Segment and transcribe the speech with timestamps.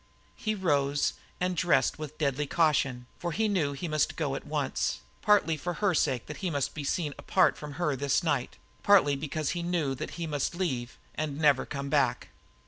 [0.35, 4.33] He rose, and dressed with a deadly caution, for he knew that he must go
[4.33, 8.23] at once, partly for her sake that he must be seen apart from her this
[8.23, 12.29] night partly because he knew that he must leave and never come back.